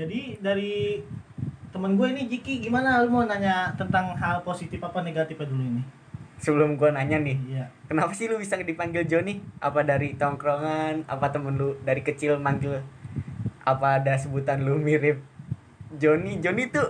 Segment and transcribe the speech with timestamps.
[0.00, 0.96] Jadi dari
[1.70, 5.82] temen gue ini Jiki gimana lu mau nanya tentang hal positif apa negatifnya dulu ini?
[6.40, 7.68] Sebelum gua nanya nih, Iya.
[7.84, 9.44] kenapa sih lu bisa dipanggil Joni?
[9.60, 11.04] Apa dari tongkrongan?
[11.04, 12.80] Apa temen lu dari kecil manggil?
[13.60, 15.20] Apa ada sebutan lu mirip
[15.94, 16.40] Joni?
[16.40, 16.88] Joni tuh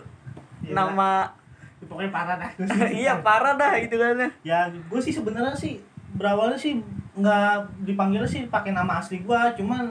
[0.62, 0.70] Iya.
[0.70, 1.34] nama
[1.82, 2.50] Pokoknya parah dah.
[2.54, 2.94] gue sih.
[3.02, 4.30] iya parah dah itu kan.
[4.46, 5.82] Ya gue sih sebenarnya sih
[6.14, 6.78] berawalnya sih
[7.18, 9.90] nggak dipanggil sih pakai nama asli gue, cuman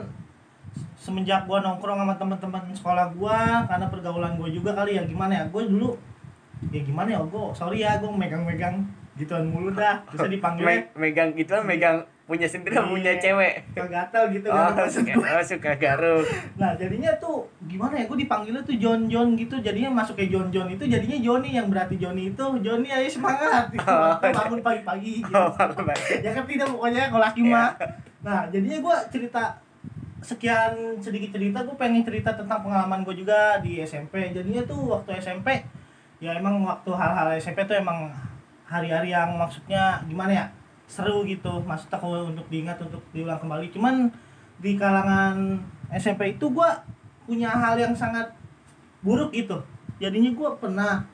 [0.94, 5.44] semenjak gue nongkrong sama teman-teman sekolah gue karena pergaulan gue juga kali ya gimana ya
[5.46, 5.96] gue dulu
[6.68, 11.32] ya gimana ya gue sorry ya gue megang-megang gituan mulu dah bisa dipanggilnya Me- megang
[11.32, 12.86] gitu kan megang punya sendiri Iya.
[12.86, 13.54] punya cewek.
[13.90, 16.22] gatal gitu Oh, kan suka, oh, suka garuk.
[16.54, 20.46] Nah jadinya tuh gimana ya gue dipanggilnya tuh John John gitu jadinya masuk ke John
[20.48, 23.82] John itu jadinya Johnny yang berarti Johnny itu Johnny ayo semangat gitu.
[23.90, 24.30] Oh, iya.
[24.30, 25.34] bangun pagi-pagi gitu.
[25.34, 25.50] Oh,
[26.22, 27.50] ya kan tidak pokoknya kalau laki Iya.
[27.50, 27.70] mah
[28.20, 29.42] nah jadinya gue cerita
[30.20, 35.16] sekian sedikit cerita gue pengen cerita tentang pengalaman gue juga di SMP jadinya tuh waktu
[35.16, 35.64] SMP
[36.20, 38.12] ya emang waktu hal-hal SMP tuh emang
[38.68, 40.46] hari-hari yang maksudnya gimana ya
[40.84, 41.64] seru gitu.
[41.64, 43.72] Maksudnya kalau untuk diingat untuk diulang kembali.
[43.72, 44.12] Cuman
[44.60, 45.58] di kalangan
[45.90, 46.70] SMP itu gue
[47.24, 48.28] punya hal yang sangat
[49.00, 49.58] buruk gitu
[50.00, 51.04] jadinya gue pernah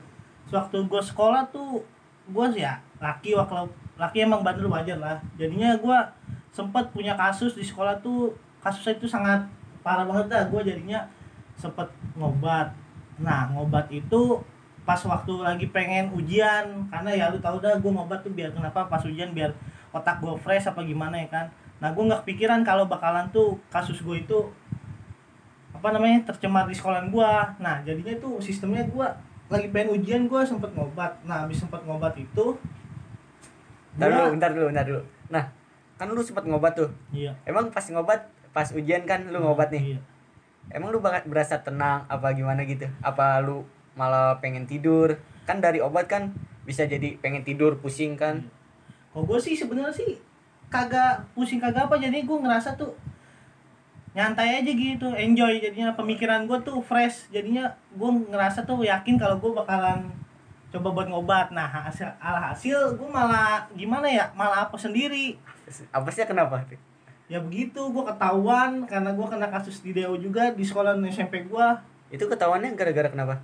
[0.48, 1.82] waktu gue sekolah tuh
[2.30, 3.66] gue ya laki waktu
[3.98, 5.18] laki emang bandel wajar lah.
[5.34, 5.98] Jadinya gue
[6.54, 9.44] sempat punya kasus di sekolah tuh kasusnya itu sangat
[9.80, 10.42] parah banget dah.
[10.48, 11.04] Gue jadinya
[11.56, 12.72] sempet ngobat.
[13.20, 14.40] Nah ngobat itu
[14.86, 16.86] pas waktu lagi pengen ujian.
[16.92, 19.50] Karena ya lu tau dah gue ngobat tuh biar kenapa pas ujian biar
[19.92, 21.46] otak gue fresh apa gimana ya kan.
[21.80, 24.38] Nah gue nggak kepikiran kalau bakalan tuh kasus gue itu
[25.76, 29.04] apa namanya tercemar di sekolahan gue nah jadinya tuh sistemnya gue
[29.52, 31.20] lagi pengen ujian gue sempet ngobat.
[31.28, 32.56] Nah habis sempet ngobat itu
[33.96, 35.02] Bentar dulu, bentar dulu, bentar dulu.
[35.32, 35.44] Nah,
[35.96, 36.90] kan lu sempat ngobat tuh.
[37.16, 37.32] iya.
[37.48, 39.92] Emang pas ngobat, pas ujian kan lu ngobat nih.
[39.92, 40.00] iya.
[40.72, 42.88] Emang lu banget berasa tenang apa gimana gitu?
[43.04, 45.20] Apa lu malah pengen tidur?
[45.44, 46.32] Kan dari obat kan
[46.64, 48.48] bisa jadi pengen tidur, pusing kan?
[49.12, 50.16] Kalau gue sih sebenarnya sih
[50.72, 52.96] kagak pusing kagak apa jadi gue ngerasa tuh
[54.16, 59.36] nyantai aja gitu enjoy jadinya pemikiran gue tuh fresh jadinya gue ngerasa tuh yakin kalau
[59.36, 60.08] gue bakalan
[60.72, 65.36] coba buat ngobat nah hasil alhasil gue malah gimana ya malah apa sendiri
[65.90, 66.62] Apa sih kenapa?
[67.26, 71.66] Ya begitu gue ketahuan karena gue kena kasus di DO juga di sekolah SMP gue
[72.06, 73.34] Itu ketahuannya gara-gara kenapa?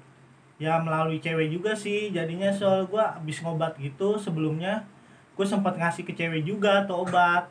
[0.55, 4.87] ya melalui cewek juga sih jadinya soal gue abis ngobat gitu sebelumnya
[5.35, 7.51] gue sempat ngasih ke cewek juga tuh obat.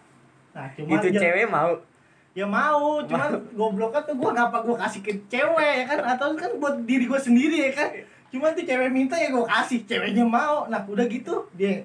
[0.56, 1.76] Nah cuma itu ja- cewek mau.
[2.32, 6.00] ya mau cuman gobloknya tuh gue ngapa gue kasih ke cewek ya kan?
[6.16, 7.90] Atau kan buat diri gue sendiri ya kan?
[8.32, 10.72] Cuman tuh cewek minta ya gue kasih ceweknya mau.
[10.72, 11.84] Nah udah gitu dia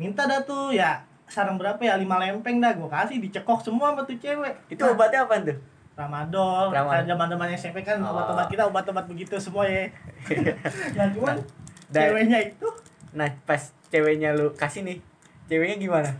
[0.00, 4.02] minta dah tuh ya sarang berapa ya lima lempeng dah gue kasih dicekok semua sama
[4.02, 5.58] tuh cewek Itu Nah, obatnya apa tuh?
[5.92, 6.92] Tramadol, Tramadol.
[6.92, 8.12] kan zaman zaman SMP kan Oh.
[8.12, 9.88] obat-obat kita obat-obat begitu semua ya.
[10.96, 11.36] nah cuman
[11.86, 12.68] Dan- ceweknya itu,
[13.10, 15.00] Nah, pas ceweknya lu kasih nih,
[15.46, 16.10] ceweknya gimana?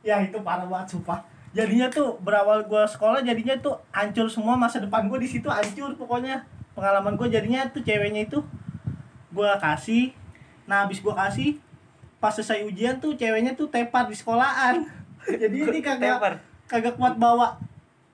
[0.00, 1.20] ya itu parah banget sumpah.
[1.50, 5.94] Jadinya tuh berawal gua sekolah jadinya tuh hancur semua masa depan gua di situ hancur
[5.94, 6.42] pokoknya.
[6.72, 8.42] Pengalaman gua jadinya tuh ceweknya itu
[9.30, 10.10] gua kasih,
[10.64, 11.54] nah habis gua kasih
[12.20, 14.84] pas selesai ujian tuh ceweknya tuh tepar di sekolahan.
[15.42, 16.34] Jadi ini kagak Tepar.
[16.66, 17.56] kagak kuat bawa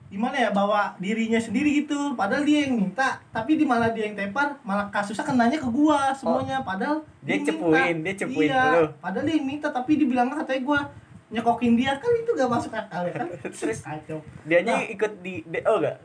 [0.07, 4.15] gimana ya bawa dirinya sendiri gitu padahal dia yang minta tapi di malah dia yang
[4.15, 7.51] tepar malah kasusnya kenanya ke gua semuanya padahal Oh, Dia minta.
[7.51, 8.87] cepuin, dia cepuin iya, lu.
[8.97, 10.79] padahal dia yang minta tapi dibilang katanya gua
[11.27, 13.83] nyekokin dia kan itu gak masuk akal ya kan Terus?
[13.83, 14.87] kacau Dianya Nah.
[14.87, 15.97] ikut di DO gak?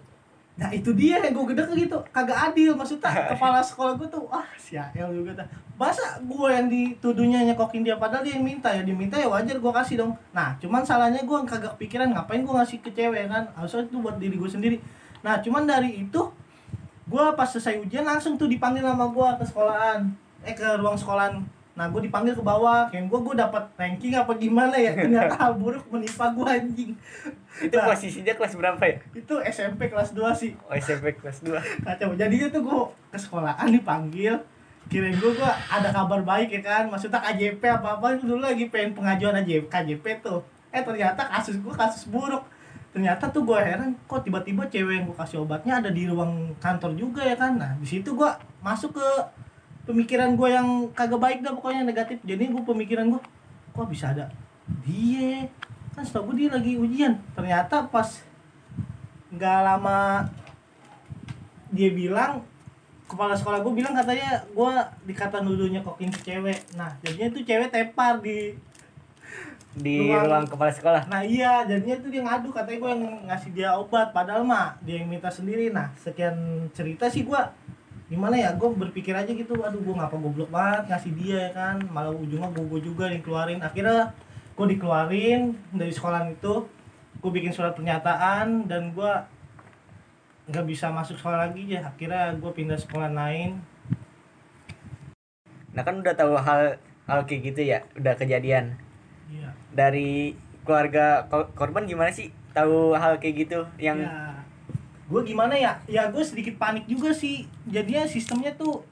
[0.52, 1.98] Nah itu dia yang gue gede gitu.
[2.12, 5.48] Kagak adil maksudnya kepala sekolah gue tuh ah si AL juga tuh
[5.80, 8.84] masa gue yang dituduhnya nyekokin dia padahal dia yang minta ya?
[8.84, 10.12] Diminta ya wajar gue kasih dong.
[10.36, 13.48] Nah cuman salahnya gue kagak pikiran ngapain gue ngasih ke cewek kan?
[13.56, 14.76] Harusnya itu buat diri gue sendiri.
[15.24, 16.20] Nah cuman dari itu
[17.08, 20.00] gue pas selesai ujian langsung tuh dipanggil sama gue ke sekolahan.
[20.44, 21.42] Eh ke ruang sekolahan
[21.82, 22.86] nah gue dipanggil ke bawah.
[22.86, 24.94] Kayak gue gue dapat ranking apa gimana ya?
[24.94, 26.90] Ternyata hal buruk menimpa gue anjing.
[27.58, 27.90] Itu Nah.
[27.90, 28.96] posisinya kelas berapa ya?
[29.12, 30.54] itu SMP kelas 2 sih.
[30.62, 31.58] Oh, SMP kelas 2.
[31.82, 32.14] kacau.
[32.14, 32.78] Jadinya tuh gue
[33.10, 34.38] ke sekolahan dipanggil.
[34.86, 36.84] Kirain gue gue ada kabar baik ya kan?
[36.86, 40.38] Maksudnya KJP apa apa dulu lagi pengen pengajuan aja KJP tuh.
[40.70, 42.46] Eh ternyata kasus gue kasus buruk.
[42.92, 46.94] Ternyata tuh gue heran kok tiba-tiba cewek yang gue kasih obatnya ada di ruang kantor
[46.94, 47.58] juga ya kan?
[47.58, 48.30] Nah di situ gue
[48.62, 49.06] masuk ke
[49.82, 52.18] pemikiran gue yang kagak baik dah pokoknya negatif.
[52.22, 53.20] Jadi gue pemikiran gue
[53.72, 54.30] kok bisa ada
[54.82, 55.46] dia?
[55.92, 57.18] Kan setahu gue dia lagi ujian.
[57.32, 58.08] Ternyata pas
[59.28, 60.28] nggak lama
[61.68, 62.44] dia bilang
[63.08, 64.72] kepala sekolah gue bilang katanya gue
[65.04, 66.60] dikata nuduhnya kokin ke cewek.
[66.72, 68.56] Nah jadinya tuh cewek tepar di
[69.72, 71.08] Di Ruang- ruang kepala sekolah.
[71.08, 74.12] nah iya jadinya tuh dia ngadu katanya gue yang ngasih dia obat.
[74.12, 75.72] Padahal mah dia yang minta sendiri.
[75.72, 76.36] Nah sekian
[76.76, 77.40] cerita sih gue
[78.12, 81.76] gimana ya gue berpikir aja gitu aduh gue ngapa goblok banget ngasih dia ya kan?
[81.88, 84.12] Malah ujungnya gue gue juga dikeluarin akhirnya
[84.52, 86.68] gue dikeluarin dari sekolah itu
[87.24, 89.12] gue bikin surat pernyataan dan gue
[90.52, 91.88] nggak bisa masuk sekolah lagi ya.
[91.88, 93.56] Akhirnya gue pindah sekolah lain.
[95.72, 96.76] Nah kan udah tahu hal
[97.08, 98.76] hal kayak gitu ya, udah kejadian.
[99.32, 99.56] iya.
[99.72, 100.36] Dari
[100.68, 102.28] keluarga ko- korban gimana sih?
[102.52, 104.41] Tahu hal kayak gitu yang ya
[105.10, 105.78] gue gimana ya?
[105.90, 107.46] Ya gue sedikit panik juga sih.
[107.66, 108.84] Jadinya sistemnya tuh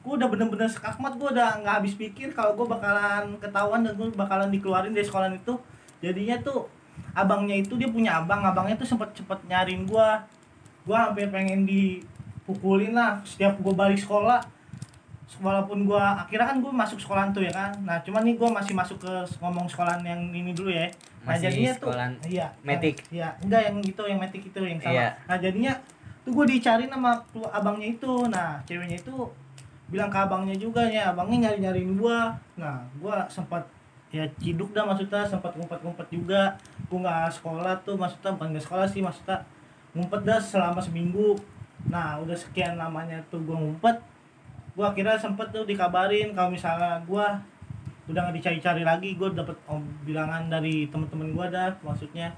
[0.00, 4.08] gue udah bener-bener sekakmat gue udah nggak habis pikir kalau gue bakalan ketahuan dan gue
[4.16, 5.56] bakalan dikeluarin dari sekolah itu.
[6.00, 6.68] Jadinya tuh
[7.14, 10.08] abangnya itu dia punya abang abangnya tuh sempet cepet nyariin gue
[10.84, 14.40] gue hampir pengen dipukulin lah setiap gue balik sekolah
[15.38, 17.70] walaupun gue akhirnya kan gue masuk sekolahan tuh ya kan.
[17.86, 20.90] Nah cuman nih gue masih masuk ke ngomong sekolahan yang ini dulu ya.
[21.22, 21.92] Nah Masih jadinya tuh
[22.26, 22.96] iya metik?
[23.12, 24.90] iya enggak yang itu yang metik itu yang sama.
[24.90, 25.08] Iya.
[25.28, 25.72] nah jadinya
[26.20, 28.12] tuh gue dicari sama kelu- abangnya itu.
[28.26, 29.14] Nah ceweknya itu
[29.90, 32.18] bilang ke abangnya juga ya abangnya nyari nyariin gue
[32.54, 33.58] nah gue sempat
[34.14, 36.58] ya ciduk dah maksudnya sempat ngumpet-ngumpet juga.
[36.90, 39.38] Gue nggak sekolah tuh maksudnya bukan nggak sekolah sih maksudnya
[39.94, 41.38] ngumpet dah selama seminggu.
[41.86, 43.94] Nah udah sekian lamanya tuh gue ngumpet
[44.70, 47.26] gue akhirnya sempet tuh dikabarin kalau misalnya gue
[48.06, 52.34] udah nggak dicari-cari lagi gue dapet om bilangan dari temen-temen gue dah maksudnya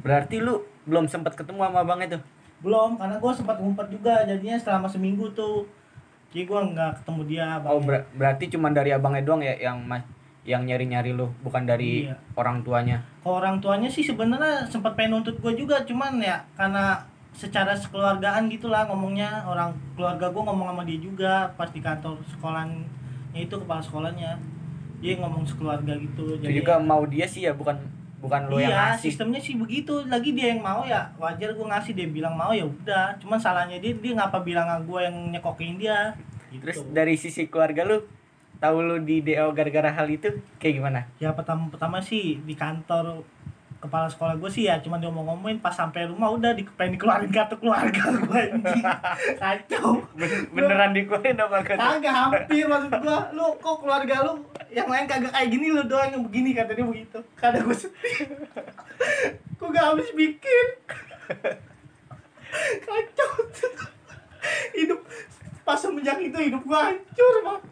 [0.00, 0.54] berarti lu
[0.84, 2.18] belum sempat ketemu sama abang itu?
[2.56, 5.66] belum karena gue sempat ngumpet juga jadinya selama seminggu tuh
[6.30, 7.84] jadi gue nggak ketemu dia Oh abangnya.
[7.84, 10.02] ber- berarti cuma dari abangnya doang ya yang mas
[10.46, 12.14] yang nyari-nyari lu, bukan dari Iya.
[12.32, 13.02] orang tuanya.
[13.18, 17.02] Kalau orang tuanya sih sebenarnya sempat pengen nuntut gue juga cuman ya karena
[17.36, 22.80] secara sekeluargaan gitulah ngomongnya orang keluarga gue ngomong sama dia juga pas di kantor sekolahnya
[23.36, 24.40] itu kepala sekolahnya
[25.04, 27.76] dia ngomong sekeluarga gitu Itu juga mau dia sih ya, bukan
[28.16, 29.12] bukan yang iya ngasih.
[29.12, 32.64] sistemnya sih begitu lagi dia yang mau ya wajar gue ngasih dia bilang mau ya
[32.64, 36.16] udah cuman salahnya dia dia ngapa bilang gue yang nyekokin dia
[36.48, 36.64] gitu.
[36.64, 38.00] Terus dari sisi keluarga lu,
[38.56, 41.00] tahu lu di DO gara-gara hal itu kayak gimana?
[41.20, 43.20] ya pertama pertama sih di kantor
[43.76, 47.28] kepala sekolah gue sih ya cuman dia ngomong-ngomongin pas sampai rumah udah di, pengen dikeluarin
[47.28, 48.84] kartu keluarga gue anjing.
[49.40, 50.00] Kacau.
[50.16, 51.80] Ben- beneran dikeluarin apa kata?
[52.00, 54.32] kagak hampir maksud gue lu kok keluarga lu
[54.72, 57.76] yang lain kagak kayak gini lu doang yang begini kata dia begitu kata gue
[59.56, 60.66] gue gak habis pikir
[62.86, 63.30] kacau.
[64.72, 65.00] Hidup
[65.66, 67.62] pas semenjak itu hidup gue hancur bang.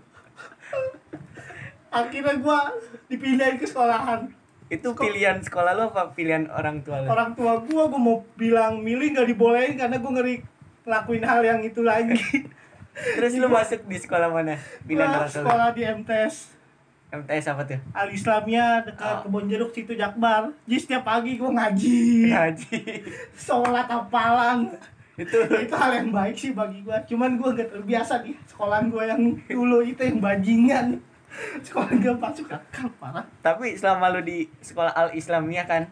[1.94, 2.60] Akhirnya gue
[3.08, 4.43] dipindahin ke sekolahan
[4.74, 7.08] Itu pilihan sekolah lu apa pilihan orang tua lu?
[7.08, 10.42] orang tua gua gua mau bilang milih nggak dibolehin karena gua ngeri
[10.82, 12.18] ngelakuin hal yang itu lagi
[12.94, 14.54] Terus lu masuk di sekolah mana?
[14.80, 15.40] Pilihan orang tua.
[15.40, 16.34] sekolah di MTS
[17.12, 17.78] MTS apa tuh?
[17.90, 19.20] Al Islamia dekat Oh.
[19.24, 21.98] kebon jeruk situ Jakbar jadi setiap pagi gua ngaji
[22.28, 22.78] Haji.
[23.40, 24.70] sholat hafalan
[25.14, 29.06] itu itu hal yang baik sih bagi gua cuman gua gak terbiasa di sekolahan gua
[29.06, 30.98] yang dulu itu yang bajingan
[31.66, 35.82] sekolah gak masuk akal parah tapi selama lu di sekolah Al Islamiyah kan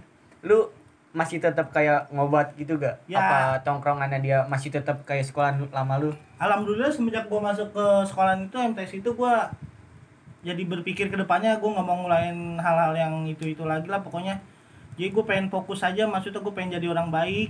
[0.42, 0.70] lu
[1.12, 2.96] masih tetap kayak ngobat gitu gak?
[3.04, 3.20] Ya.
[3.20, 6.10] Apa tongkrongannya dia masih tetap kayak sekolah lama lu?
[6.40, 9.52] Alhamdulillah semenjak gua masuk ke sekolah itu MTS itu gua
[10.42, 14.40] jadi berpikir ke depannya gua nggak mau ngulain hal-hal yang itu-itu lagi lah pokoknya.
[14.96, 17.48] Jadi gue pengen fokus aja maksudnya gue pengen jadi orang baik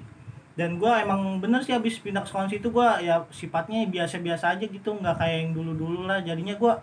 [0.55, 4.65] dan gua emang bener sih habis pindah ke sekolah situ gua ya sifatnya biasa-biasa aja
[4.69, 6.77] gitu nggak kayak yang dulu-dulu lah jadinya gua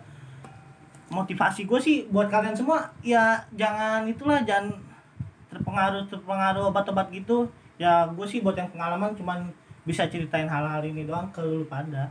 [1.10, 4.70] motivasi gue sih buat kalian semua ya jangan itulah jangan
[5.50, 9.50] terpengaruh terpengaruh obat-obat gitu ya gue sih buat yang pengalaman cuman
[9.82, 12.08] bisa ceritain hal-hal ini doang ke lu pada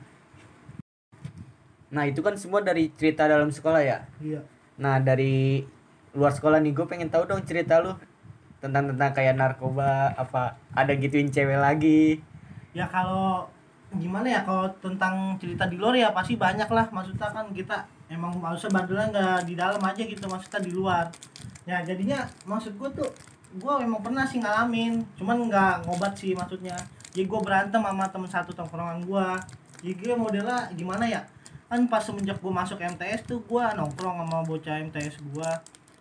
[1.89, 4.06] Nah itu kan semua dari cerita dalam sekolah ya.
[4.22, 4.41] iya
[4.77, 5.65] Nah dari
[6.13, 7.94] luar sekolah nih gue pengen tahu dong cerita lu
[8.62, 12.22] tentang tentang kayak narkoba apa ada gituin cewek lagi.
[12.70, 13.50] ya kalau
[13.98, 18.35] gimana ya kalau tentang cerita di luar ya pasti banyak lah maksudnya kan kita emang
[18.41, 21.05] maksudnya bandelnya nggak di dalam aja gitu maksudnya di luar.
[21.63, 23.09] Ya jadinya maksud gue tuh
[23.49, 26.75] gue emang pernah sih ngalamin cuman nggak ngobat sih maksudnya.
[27.13, 29.27] Jadi gue berantem sama temen satu tongkrongan gue
[29.79, 31.21] jadi gue modelnya gimana ya?
[31.69, 35.51] Kan pas semenjak gue masuk MTS tuh gue nongkrong sama bocah MTS gue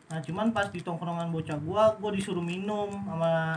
[0.09, 3.53] nah cuman pas di tongkrongan bocah gue gue disuruh minum sama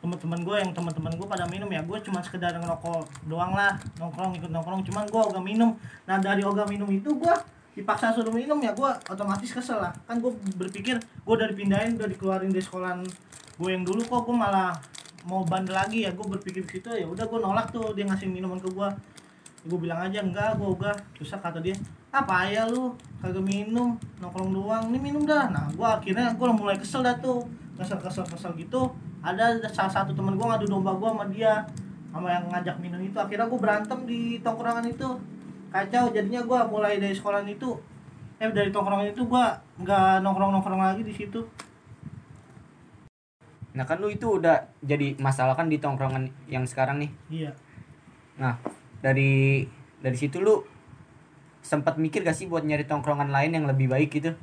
[0.00, 4.34] teman-teman gue yang teman-teman gue pada minum ya gue cuma sekedar ngerokok doang lah nongkrong
[4.40, 4.82] ikut nongkrong.
[4.88, 5.76] Cuman gue ogah minum.
[6.08, 7.34] Nah dari ogah minum itu gue
[7.72, 9.92] dipaksa suruh minum ya gue otomatis kesel lah.
[10.04, 13.00] Kan gue berpikir gue udah dipindahin udah dikeluarin dari sekolahan
[13.56, 14.76] gue yang dulu kok gue malah
[15.24, 16.12] mau bandel lagi ya.
[16.12, 18.88] Gue berpikir situ ya udah gue nolak tuh dia ngasih minuman ke gue
[19.62, 21.78] gue bilang aja enggak gue ogah terus kata dia
[22.12, 22.92] apa ya lu?
[23.24, 24.84] Kagak minum nongkrong doang.
[24.92, 25.48] Ini minum dah.
[25.48, 27.48] Nah gue akhirnya gue mulai kesel dah tuh.
[27.80, 28.92] Kesel kesel kesel gitu.
[29.24, 31.64] Ada salah satu temen gue ngadu domba gue sama dia
[32.12, 33.16] sama yang ngajak minum itu.
[33.16, 35.08] Akhirnya gue berantem di tongkrongan itu
[35.72, 37.74] kacau jadinya gue mulai dari sekolah itu
[38.36, 39.44] eh dari tongkrongan itu gue
[39.80, 41.40] nggak nongkrong nongkrong lagi di situ
[43.72, 47.10] Nah kan lu itu udah jadi masalah kan di tongkrongan yang sekarang nih.
[47.32, 47.50] iya
[48.36, 48.60] Nah
[49.00, 49.64] dari
[50.04, 50.60] dari situ lu
[51.64, 54.36] sempat mikir gak sih buat nyari tongkrongan lain yang lebih baik gitu?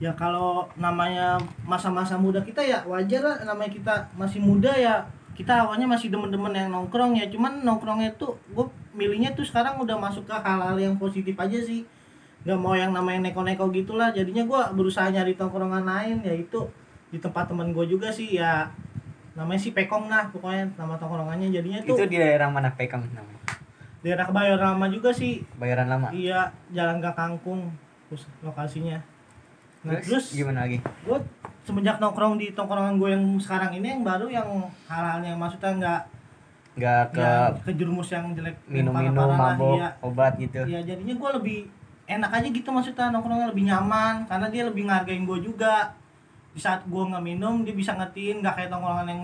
[0.00, 1.36] ya kalau namanya
[1.68, 6.52] masa-masa muda kita ya wajar lah namanya kita masih muda ya kita awalnya masih demen-demen
[6.52, 10.94] yang nongkrong ya cuman nongkrongnya tuh gue milihnya tuh sekarang udah masuk ke hal-hal yang
[10.94, 11.86] positif aja sih
[12.40, 16.64] nggak mau yang namanya neko-neko gitulah jadinya gue berusaha nyari tongkrongan lain yaitu
[17.08, 18.68] di tempat temen gue juga sih ya
[19.32, 23.40] namanya sih Pekong lah pokoknya nama tongkrongannya jadinya tuh Itu di daerah mana Pekang namanya?
[24.00, 26.08] daerah Kebayoran Lama juga sih Bayaran lama.
[26.10, 27.68] iya Jalan Gang Kangkung
[28.08, 29.00] pus- lokasinya
[29.80, 30.76] nah terus gimana lagi?
[30.80, 31.18] gue
[31.70, 34.48] semenjak nongkrong di tongkrongan gue yang sekarang ini yang baru yang
[34.90, 36.02] hal-hal yang maksudnya nggak
[36.70, 39.88] Nggak ke nggak kejerumus yang jelek minum-minum mabok iya.
[40.02, 40.62] obat gitu.
[40.66, 41.60] Iya, jadinya gue lebih
[42.06, 45.94] enak aja gitu maksudnya nongkrongnya lebih nyaman karena dia lebih ngargain gue juga
[46.50, 49.22] di saat gue nggak minum dia bisa ngertiin nggak kayak tongkrongan yang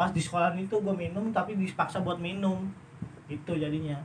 [0.00, 2.72] pas di sekolah itu gue minum tapi dipaksa buat minum
[3.28, 4.00] itu jadinya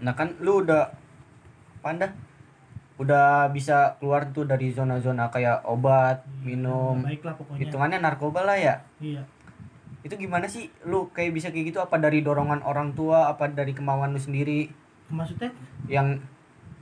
[0.00, 0.88] Nah kan lu udah
[1.84, 2.08] panda
[3.00, 7.58] udah bisa keluar tuh dari zona-zona kayak obat, minum, baiklah pokoknya.
[7.64, 8.74] Hitungannya narkoba lah ya.
[9.00, 9.22] iya.
[10.02, 10.66] Itu gimana sih?
[10.84, 14.66] Lu kayak bisa kayak gitu apa dari dorongan orang tua apa dari kemauan lu sendiri?
[15.08, 15.50] Maksudnya?
[15.86, 16.20] Yang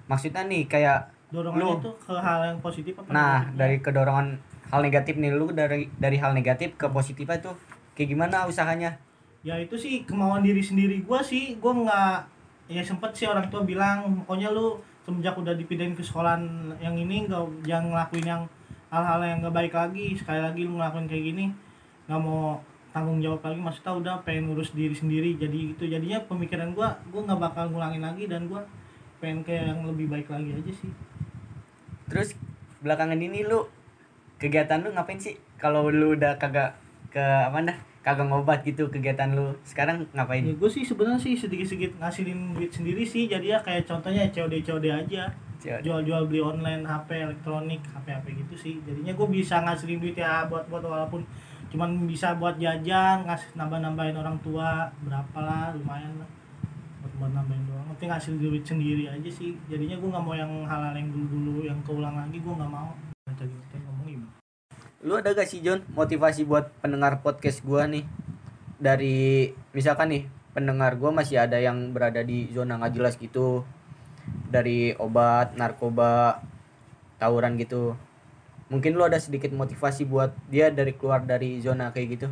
[0.09, 3.55] maksudnya nih kayak dorongannya Lu- itu ke hal yang positif apa nah negatifnya?
[3.55, 4.29] dari kedorongan
[4.67, 7.55] hal negatif nih lu dari dari hal negatif ke positifnya tuh
[7.95, 8.99] kayak gimana usahanya?
[9.41, 11.55] ya itu sih kemauan diri sendiri gua sih.
[11.63, 12.15] Gua nggak
[12.67, 16.45] ya sempet sih orang tua bilang pokoknya lu semenjak udah dipindahin ke sekolahan
[16.79, 18.43] yang ini nggak jangan ngelakuin yang
[18.91, 20.07] hal-hal yang nggak baik lagi.
[20.19, 21.45] Sekali lagi lu ngelakuin kayak gini
[22.11, 23.59] nggak mau tanggung jawab lagi.
[23.59, 25.37] Maksudnya udah pengen ngurus diri sendiri.
[25.39, 28.67] Jadi itu jadinya pemikiran gua gua nggak bakal ngulangin lagi dan gua
[29.21, 30.91] pengen kayak yang lebih baik lagi aja sih.
[32.11, 32.35] Terus
[32.81, 33.69] belakangan ini lu
[34.41, 35.37] kegiatan lu ngapain sih?
[35.61, 36.75] Kalau lu udah kagak
[37.13, 37.90] ke apa dah?
[38.01, 39.53] Kagak ngobat gitu kegiatan lu.
[39.61, 40.41] Sekarang ngapain?
[40.41, 43.29] ya gue sih sebenarnya sih sedikit-sedikit ngasilin duit sendiri sih.
[43.29, 45.29] Jadi ya kayak contohnya COD COD aja.
[45.61, 48.75] Jual-jual beli online HP elektronik HP HP gitu sih.
[48.89, 51.21] Jadinya gue bisa ngasilin duit ya buat buat walaupun
[51.71, 56.31] cuman bisa buat jajan ngasih nambah nambahin orang tua berapa lah lumayan lah.
[57.05, 57.85] Buat buat nambahin doang.
[57.85, 59.53] Nanti ngasil duit sendiri aja sih.
[59.69, 62.97] Jadinya gue nggak mau yang hal-hal yang dulu dulu yang keulang lagi gue nggak mau
[65.01, 68.05] Lu ada gak sih John motivasi buat pendengar podcast gua nih?
[68.77, 73.65] Dari misalkan nih pendengar gua masih ada yang berada di zona nggak jelas gitu.
[74.53, 76.45] Dari obat, narkoba,
[77.17, 77.97] tawuran gitu.
[78.69, 82.29] Mungkin lu ada sedikit motivasi buat dia dari keluar dari zona kayak gitu.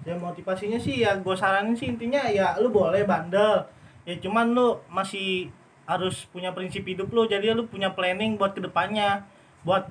[0.00, 3.68] ya motivasinya sih ya gue saranin sih intinya ya lu boleh bandel
[4.08, 5.52] ya cuman lu masih
[5.84, 9.28] harus punya prinsip hidup lu jadi lu punya planning buat ke depannya
[9.60, 9.84] buat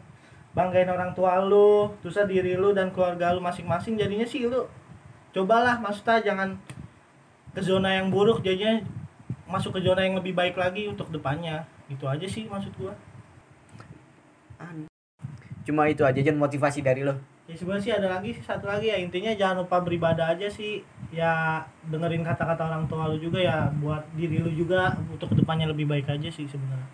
[0.53, 4.65] banggain orang tua lu terus diri lu dan keluarga lu masing-masing jadinya sih lu
[5.29, 6.57] cobalah maksudnya jangan
[7.53, 8.81] ke zona yang buruk jadinya
[9.49, 11.65] masuk ke zona yang lebih baik lagi untuk depannya.
[11.89, 12.93] Itu aja sih maksud gua.
[15.65, 17.17] Cuma itu aja John motivasi dari lo.
[17.49, 18.97] ya sebenarnya sih ada lagi satu lagi ya.
[19.01, 20.85] Intinya jangan lupa beribadah aja sih.
[21.09, 25.65] Ya dengerin kata-kata orang tua lu juga ya buat diri lu juga untuk ke depannya
[25.65, 26.85] lebih baik aja sih sebenarnya.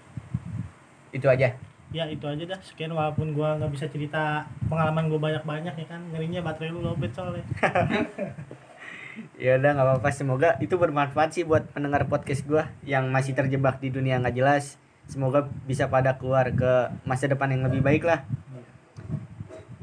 [1.11, 1.59] Itu aja.
[1.95, 6.03] Ya itu aja dah sekian walaupun gua nggak bisa cerita pengalaman gua banyak-banyak ya kan
[6.11, 7.47] ngerinya baterai lu lobet soalnya
[9.39, 13.79] Ya udah nggak apa-apa semoga itu bermanfaat sih buat pendengar podcast gua yang masih terjebak
[13.79, 14.75] di dunia nggak jelas.
[15.07, 18.27] Semoga bisa pada keluar ke masa depan yang lebih baik lah.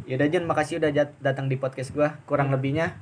[0.04, 0.92] Ya udah John, makasih udah
[1.24, 2.20] datang di podcast gua.
[2.28, 3.00] Kurang lebihnya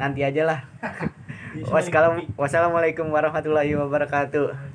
[0.00, 0.58] nanti aja lah.
[1.68, 4.69] Wassalam- Wassalamualaikum warahmatullahi wabarakatuh.